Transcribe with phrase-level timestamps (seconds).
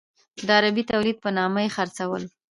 [0.45, 2.23] د عربي تولید په نامه یې خرڅول.